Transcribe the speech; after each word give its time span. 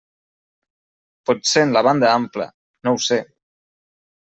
Potser 1.31 1.63
en 1.67 1.75
la 1.77 1.85
banda 1.89 2.11
ampla, 2.15 2.49
no 2.89 2.97
ho 2.97 3.05
sé. 3.11 3.21